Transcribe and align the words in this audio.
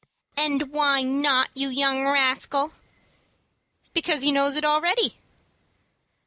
"And 0.35 0.71
why 0.71 1.03
not, 1.03 1.51
you 1.53 1.69
young 1.69 2.01
rascal?" 2.07 2.71
"Because 3.93 4.23
he 4.23 4.31
knows 4.31 4.55
it 4.55 4.65
already." 4.65 5.19